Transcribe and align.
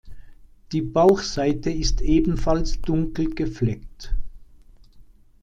Die 0.71 0.81
Bauchseite 0.81 1.69
ist 1.69 2.01
ebenfalls 2.01 2.81
dunkel 2.81 3.29
gefleckt. 3.35 4.15